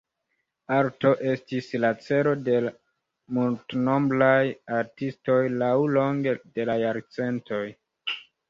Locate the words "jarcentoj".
6.87-7.65